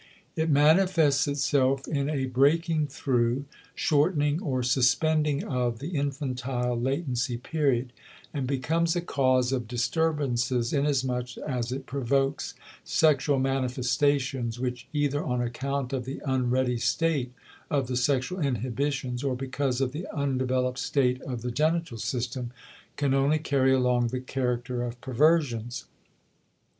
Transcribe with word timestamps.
It 0.35 0.49
manifests 0.49 1.27
itself 1.27 1.87
in 1.87 2.09
a 2.09 2.25
breaking 2.25 2.87
through, 2.87 3.45
shortening, 3.75 4.41
or 4.41 4.63
suspending 4.63 5.43
of 5.43 5.77
the 5.77 5.89
infantile 5.89 6.75
latency 6.75 7.37
period 7.37 7.93
and 8.33 8.47
becomes 8.47 8.95
a 8.95 9.01
cause 9.01 9.51
of 9.51 9.67
disturbances 9.67 10.73
inasmuch 10.73 11.37
as 11.37 11.71
it 11.71 11.85
provokes 11.85 12.55
sexual 12.83 13.37
manifestations 13.37 14.59
which, 14.59 14.87
either 14.91 15.23
on 15.23 15.39
account 15.39 15.93
of 15.93 16.05
the 16.05 16.19
unready 16.25 16.79
state 16.79 17.31
of 17.69 17.85
the 17.85 17.95
sexual 17.95 18.39
inhibitions 18.39 19.23
or 19.23 19.35
because 19.35 19.81
of 19.81 19.91
the 19.91 20.07
undeveloped 20.11 20.79
state 20.79 21.21
of 21.21 21.43
the 21.43 21.51
genital 21.51 21.99
system, 21.99 22.49
can 22.95 23.13
only 23.13 23.37
carry 23.37 23.71
along 23.71 24.07
the 24.07 24.19
character 24.19 24.81
of 24.81 24.99
perversions. 24.99 25.85